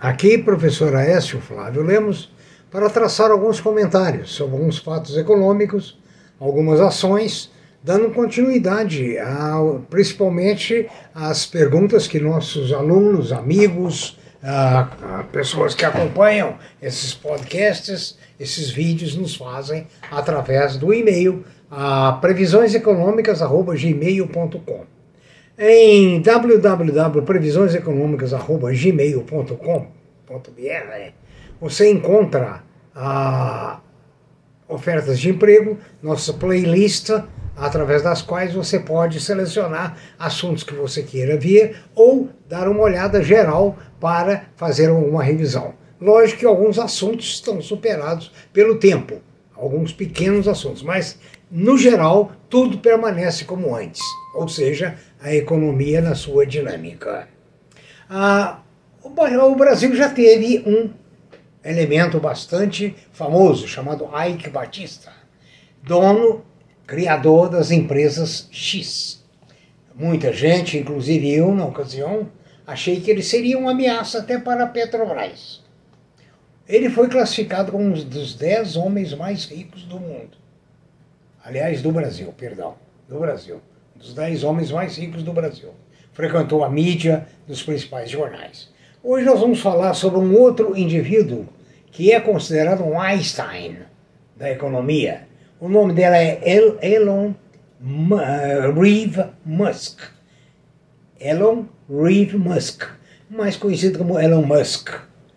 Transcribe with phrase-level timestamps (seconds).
[0.00, 2.30] Aqui, professor Aécio Flávio Lemos,
[2.70, 5.98] para traçar alguns comentários sobre alguns fatos econômicos,
[6.38, 7.50] algumas ações,
[7.82, 9.56] dando continuidade a,
[9.90, 18.70] principalmente às perguntas que nossos alunos, amigos, a, a pessoas que acompanham esses podcasts, esses
[18.70, 24.98] vídeos nos fazem através do e-mail a previsioneseconômicas@gmail.com.
[25.60, 26.22] Em
[30.28, 31.12] www.previsioneseconômicas@gmail.com.br
[31.60, 32.62] você encontra
[32.94, 33.80] a
[34.68, 37.10] ofertas de emprego, nossa playlist,
[37.56, 43.22] através das quais você pode selecionar assuntos que você queira ver ou dar uma olhada
[43.22, 45.74] geral para fazer uma revisão.
[46.00, 49.20] Lógico que alguns assuntos estão superados pelo tempo,
[49.56, 51.18] alguns pequenos assuntos, mas
[51.50, 54.02] no geral tudo permanece como antes,
[54.34, 57.26] ou seja, a economia na sua dinâmica.
[58.08, 58.60] Ah,
[59.02, 60.90] o Brasil já teve um
[61.64, 65.12] elemento bastante famoso chamado Ike Batista,
[65.82, 66.44] dono,
[66.86, 69.24] criador das empresas X.
[69.94, 72.30] Muita gente, inclusive eu na ocasião,
[72.66, 75.62] achei que ele seria uma ameaça até para a Petrobras.
[76.68, 80.36] Ele foi classificado como um dos dez homens mais ricos do mundo.
[81.42, 82.74] Aliás, do Brasil, perdão,
[83.08, 83.60] do Brasil.
[83.96, 85.70] Um dos dez homens mais ricos do Brasil.
[86.12, 88.68] Frequentou a mídia dos principais jornais.
[89.10, 91.46] Hoje nós vamos falar sobre um outro indivíduo
[91.90, 93.78] que é considerado um Einstein
[94.36, 95.22] da economia.
[95.58, 96.38] O nome dela é
[96.82, 97.32] Elon
[98.78, 100.00] Reeve Musk.
[101.18, 102.82] Elon Reeve Musk,
[103.30, 104.90] mais conhecido como Elon Musk.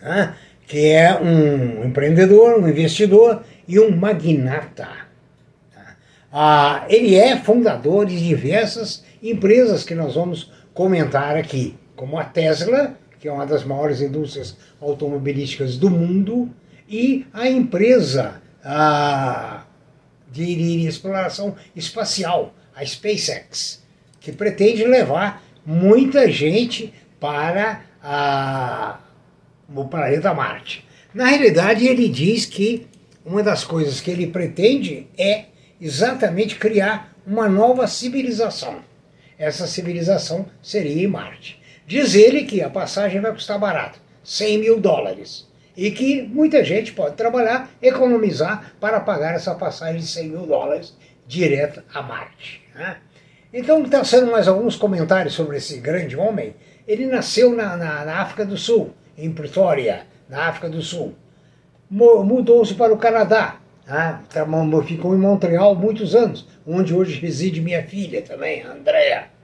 [0.00, 0.34] Né?
[0.66, 4.88] que é um empreendedor, um investidor e um magnata.
[6.32, 12.96] Ah, ele é fundador de diversas empresas que nós vamos comentar aqui, como a Tesla,
[13.18, 16.50] que é uma das maiores indústrias automobilísticas do mundo,
[16.88, 19.64] e a empresa ah,
[20.30, 23.82] de, de exploração espacial, a SpaceX,
[24.20, 29.00] que pretende levar muita gente para a
[29.74, 30.84] o planeta Marte.
[31.12, 32.86] Na realidade, ele diz que
[33.24, 35.44] uma das coisas que ele pretende é
[35.80, 38.78] exatamente criar uma nova civilização.
[39.38, 41.60] Essa civilização seria em Marte.
[41.88, 45.48] Diz ele que a passagem vai custar barato, 100 mil dólares.
[45.74, 50.94] E que muita gente pode trabalhar, economizar para pagar essa passagem de 100 mil dólares
[51.26, 52.60] direto a Marte.
[52.74, 52.98] Né?
[53.54, 56.54] Então, está sendo mais alguns comentários sobre esse grande homem.
[56.86, 61.14] Ele nasceu na, na, na África do Sul, em Pretória, na África do Sul.
[61.90, 64.20] Mudou-se para o Canadá, né?
[64.84, 69.37] ficou em Montreal muitos anos, onde hoje reside minha filha também, a Andrea.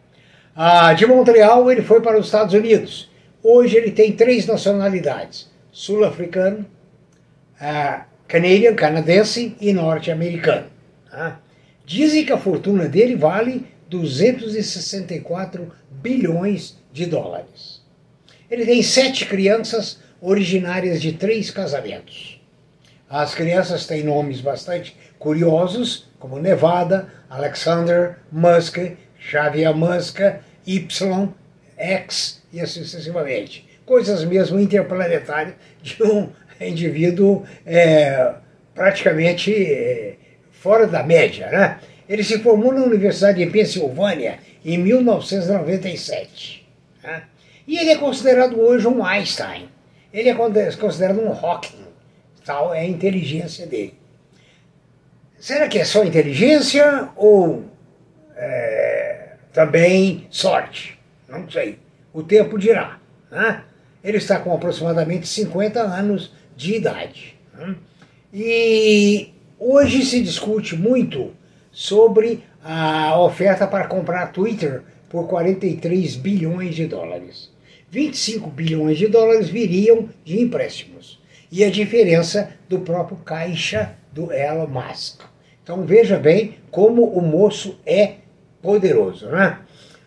[0.56, 3.10] Ah, de Montreal ele foi para os Estados Unidos.
[3.42, 6.64] Hoje ele tem três nacionalidades: sul-africano,
[7.60, 10.66] ah, canadian, canadense e norte-americano.
[11.12, 11.36] Né?
[11.84, 17.82] Dizem que a fortuna dele vale 264 bilhões de dólares.
[18.48, 22.40] Ele tem sete crianças originárias de três casamentos.
[23.10, 28.78] As crianças têm nomes bastante curiosos, como Nevada, Alexander Musk,
[29.30, 30.20] Xavier Musk,
[30.66, 31.28] Y,
[31.76, 33.66] X e assim sucessivamente.
[33.86, 36.30] Coisas mesmo interplanetárias de um
[36.60, 38.34] indivíduo é,
[38.74, 40.16] praticamente é,
[40.52, 41.48] fora da média.
[41.50, 41.78] Né?
[42.08, 46.66] Ele se formou na Universidade de Pensilvânia em 1997.
[47.02, 47.22] Né?
[47.66, 49.68] E ele é considerado hoje um Einstein.
[50.12, 51.84] Ele é considerado um Hawking.
[52.44, 53.94] Tal é a inteligência dele.
[55.38, 57.64] Será que é só inteligência ou
[58.36, 58.93] é,
[59.54, 60.98] também sorte?
[61.28, 61.78] Não sei.
[62.12, 62.98] O tempo dirá.
[63.30, 63.62] Né?
[64.02, 67.36] Ele está com aproximadamente 50 anos de idade.
[67.56, 67.76] Né?
[68.32, 71.30] E hoje se discute muito
[71.70, 77.52] sobre a oferta para comprar Twitter por 43 bilhões de dólares.
[77.90, 81.22] 25 bilhões de dólares viriam de empréstimos.
[81.50, 85.20] E a diferença do próprio caixa do Elon Musk.
[85.62, 88.14] Então veja bem como o moço é
[88.64, 89.28] poderoso.
[89.28, 89.58] Né?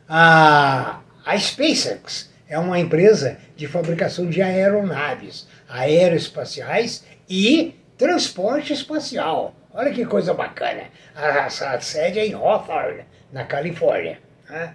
[0.10, 9.54] A, a SpaceX é uma empresa de fabricação de aeronaves aeroespaciais e transporte espacial.
[9.74, 10.84] Olha que coisa bacana.
[11.16, 14.18] A, a sede é em Hawthorne, na Califórnia.
[14.50, 14.74] Né?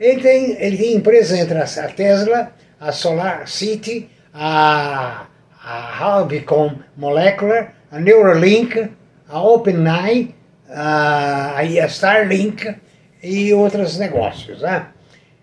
[0.00, 5.26] Ele tem, ele tem empresas entre a Tesla, a Solar City, a,
[5.62, 8.90] a Halbicom Molecular, a Neuralink,
[9.28, 10.34] a OpenAI,
[10.68, 12.74] a, a Starlink
[13.24, 14.60] e outros negócios.
[14.60, 14.86] Né?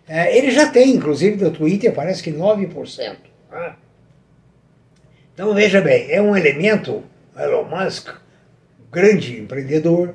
[0.07, 3.15] É, ele já tem, inclusive, do Twitter, parece que 9%.
[3.51, 3.75] Né?
[5.33, 7.03] Então veja bem, é um elemento,
[7.35, 8.09] Elon Musk,
[8.91, 10.13] grande empreendedor,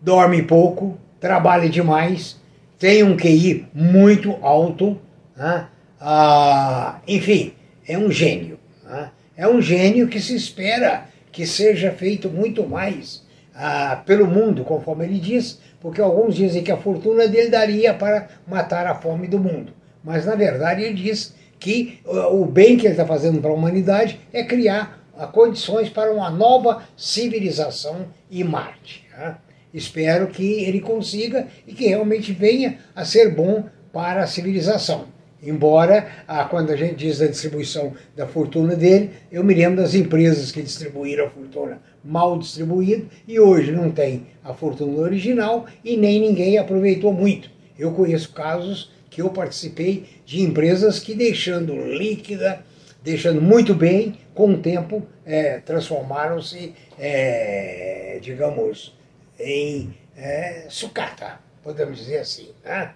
[0.00, 2.36] dorme pouco, trabalha demais,
[2.78, 5.00] tem um QI muito alto,
[5.34, 5.66] né?
[6.00, 7.54] ah, enfim,
[7.88, 8.58] é um gênio.
[8.84, 9.10] Né?
[9.36, 13.24] É um gênio que se espera que seja feito muito mais
[13.54, 18.26] ah, pelo mundo, conforme ele diz, porque alguns dizem que a fortuna dele daria para
[18.44, 19.72] matar a fome do mundo.
[20.02, 24.18] Mas, na verdade, ele diz que o bem que ele está fazendo para a humanidade
[24.32, 29.06] é criar ah, condições para uma nova civilização em Marte.
[29.16, 29.36] Né?
[29.72, 35.04] Espero que ele consiga e que realmente venha a ser bom para a civilização.
[35.42, 39.94] Embora, ah, quando a gente diz da distribuição da fortuna dele, eu me lembro das
[39.94, 45.96] empresas que distribuíram a fortuna mal distribuída e hoje não tem a fortuna original e
[45.96, 47.50] nem ninguém aproveitou muito.
[47.78, 52.64] Eu conheço casos que eu participei de empresas que deixando líquida,
[53.02, 58.94] deixando muito bem, com o tempo é, transformaram-se, é, digamos,
[59.38, 62.48] em é, sucata, podemos dizer assim.
[62.64, 62.90] Né?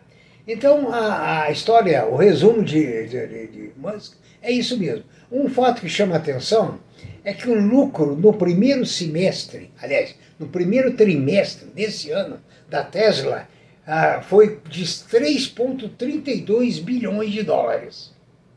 [0.46, 5.04] Então, a, a, história, o resumo de, de, de Musk é isso mesmo.
[5.30, 6.80] Um fato que chama atenção
[7.24, 13.46] é que o lucro no primeiro semestre, aliás, no primeiro trimestre desse ano, da Tesla,
[13.86, 18.12] ah, foi de 3,32 bilhões de dólares.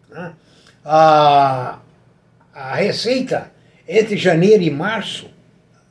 [0.09, 0.33] Né?
[0.85, 1.79] A,
[2.53, 3.51] a receita
[3.87, 5.29] entre janeiro e março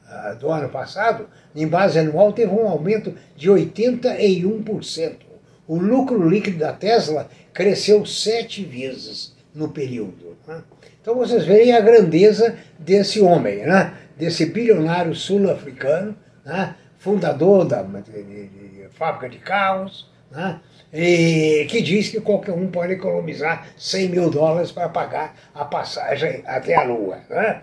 [0.09, 5.32] ah, do ano passado, em base anual, teve um aumento de 81%
[5.67, 10.37] o lucro líquido da Tesla cresceu sete vezes no período.
[10.47, 10.63] Né?
[11.01, 13.95] Então vocês veem a grandeza desse homem, né?
[14.17, 16.75] desse bilionário sul-africano, né?
[16.99, 20.61] fundador da de, de, de, fábrica de carros, né?
[20.93, 26.43] e que diz que qualquer um pode economizar 100 mil dólares para pagar a passagem
[26.47, 27.19] até a Lua.
[27.29, 27.63] Né?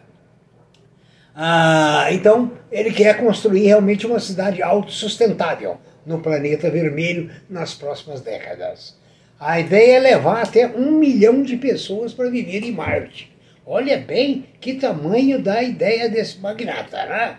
[1.36, 8.98] Ah, então, ele quer construir realmente uma cidade autossustentável no planeta vermelho nas próximas décadas.
[9.40, 13.32] A ideia é levar até um milhão de pessoas para viver em Marte.
[13.66, 17.38] Olha bem que tamanho da ideia desse magnata, né?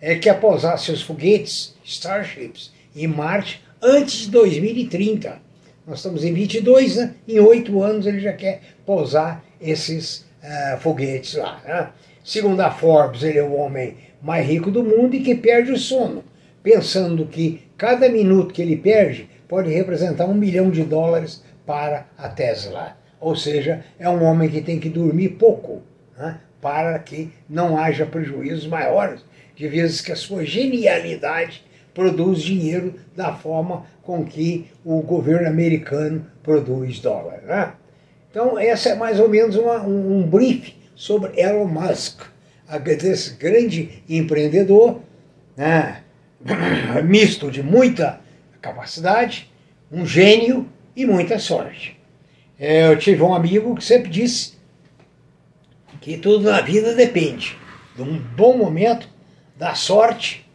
[0.00, 5.40] É que posar seus foguetes, Starships, em Marte antes de 2030.
[5.86, 7.14] Nós estamos em 22, né?
[7.26, 11.60] Em oito anos ele já quer pousar esses uh, foguetes lá.
[11.64, 11.90] Né?
[12.22, 15.78] Segundo a Forbes, ele é o homem mais rico do mundo e que perde o
[15.78, 16.22] sono
[16.62, 22.28] pensando que cada minuto que ele perde pode representar um milhão de dólares para a
[22.28, 22.96] Tesla.
[23.20, 25.82] Ou seja, é um homem que tem que dormir pouco
[26.16, 29.24] né, para que não haja prejuízos maiores,
[29.54, 36.24] de vezes que a sua genialidade produz dinheiro da forma com que o governo americano
[36.42, 37.42] produz dólar.
[37.42, 37.72] Né?
[38.30, 42.22] Então, essa é mais ou menos uma, um, um brief sobre Elon Musk,
[42.78, 45.00] desse grande empreendedor,
[45.56, 46.02] né?
[47.04, 48.20] misto de muita
[48.60, 49.50] capacidade,
[49.90, 51.98] um gênio e muita sorte.
[52.58, 54.54] Eu tive um amigo que sempre disse
[56.00, 57.56] que tudo na vida depende
[57.94, 59.08] de um bom momento,
[59.56, 60.46] da sorte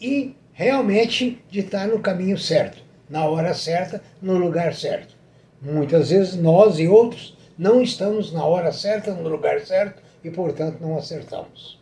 [0.00, 5.14] e realmente de estar no caminho certo, na hora certa, no lugar certo.
[5.60, 10.78] Muitas vezes nós e outros não estamos na hora certa, no lugar certo e, portanto,
[10.80, 11.79] não acertamos.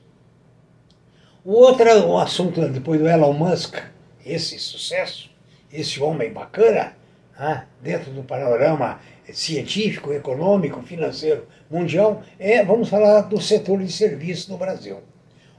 [1.50, 3.76] O outro assunto depois do Elon Musk,
[4.22, 5.30] esse sucesso,
[5.72, 6.94] esse homem bacana,
[7.40, 9.00] né, dentro do panorama
[9.32, 14.98] científico, econômico, financeiro mundial, é, vamos falar do setor de serviço no Brasil.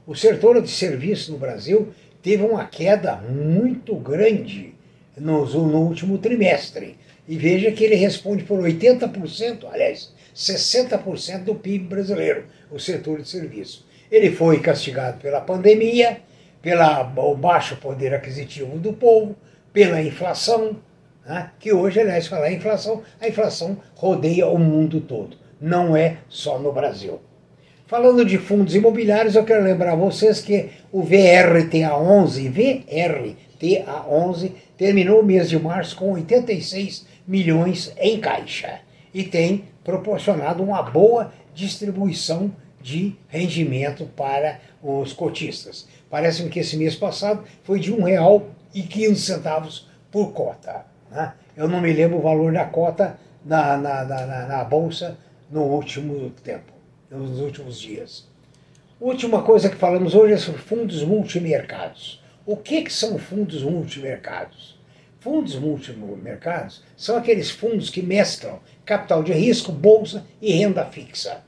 [0.06, 1.88] O setor de serviço no Brasil
[2.22, 4.72] teve uma queda muito grande
[5.16, 6.96] no, no último trimestre.
[7.26, 13.28] E veja que ele responde por 80%, aliás, 60% do PIB brasileiro, o setor de
[13.28, 13.89] serviço.
[14.10, 16.20] Ele foi castigado pela pandemia,
[16.60, 19.36] pelo baixo poder aquisitivo do povo,
[19.72, 20.76] pela inflação,
[21.24, 21.50] né?
[21.58, 26.72] que hoje, aliás, falar inflação, a inflação rodeia o mundo todo, não é só no
[26.72, 27.20] Brasil.
[27.86, 32.52] Falando de fundos imobiliários, eu quero lembrar vocês que o VRTA11,
[33.60, 38.80] VRTA11, terminou o mês de março com 86 milhões em caixa
[39.12, 45.86] e tem proporcionado uma boa distribuição de rendimento para os cotistas.
[46.08, 50.84] Parece-me que esse mês passado foi de R$ 1,15 por cota.
[51.10, 51.34] Né?
[51.56, 55.18] Eu não me lembro o valor da cota na, na, na, na Bolsa
[55.50, 56.72] no último tempo,
[57.10, 58.28] nos últimos dias.
[59.00, 62.22] Última coisa que falamos hoje é sobre fundos multimercados.
[62.44, 64.78] O que, que são fundos multimercados?
[65.20, 71.42] Fundos multimercados são aqueles fundos que mesclam capital de risco, bolsa e renda fixa.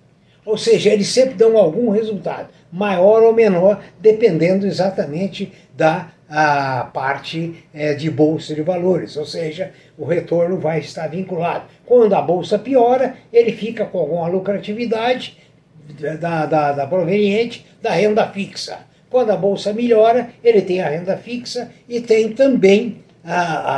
[0.45, 7.63] Ou seja, eles sempre dão algum resultado, maior ou menor, dependendo exatamente da a parte
[7.75, 11.65] é, de bolsa de valores, ou seja, o retorno vai estar vinculado.
[11.85, 15.37] Quando a bolsa piora, ele fica com alguma lucratividade
[16.19, 18.79] da, da, da proveniente da renda fixa.
[19.11, 23.77] Quando a bolsa melhora, ele tem a renda fixa e tem também a, a,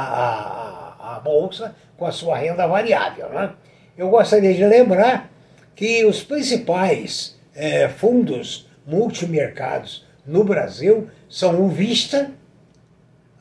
[1.10, 3.30] a, a bolsa com a sua renda variável.
[3.30, 3.50] Né?
[3.98, 5.28] Eu gostaria de lembrar
[5.74, 12.30] que os principais é, fundos multimercados no Brasil são o Vista,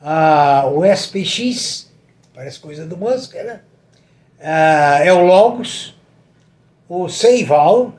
[0.00, 1.90] a, o SPX,
[2.34, 3.60] parece coisa do Musk, né?
[5.02, 5.96] é o Logos,
[6.88, 7.94] o Seival,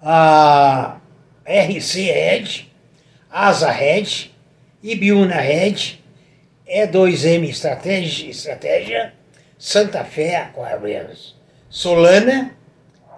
[0.00, 0.98] a
[1.46, 2.66] RC Red,
[3.30, 4.30] Asa Red,
[4.82, 5.98] Ibiúna Red,
[6.66, 9.12] E2M Estratégia, Estratégia
[9.58, 11.36] Santa Fé Aquarius,
[11.68, 12.56] Solana,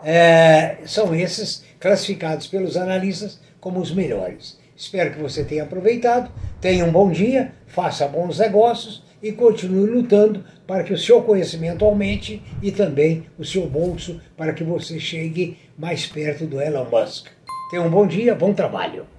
[0.09, 4.57] é, são esses classificados pelos analistas como os melhores.
[4.77, 10.45] Espero que você tenha aproveitado, tenha um bom dia, faça bons negócios e continue lutando
[10.65, 15.59] para que o seu conhecimento aumente e também o seu bolso para que você chegue
[15.77, 17.27] mais perto do Elon Musk.
[17.73, 19.16] Tenha um bom dia, bom trabalho.